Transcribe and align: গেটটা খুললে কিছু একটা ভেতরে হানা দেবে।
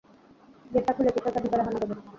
গেটটা 0.71 0.91
খুললে 0.95 1.11
কিছু 1.15 1.27
একটা 1.29 1.41
ভেতরে 1.43 1.63
হানা 1.63 1.79
দেবে। 1.81 1.95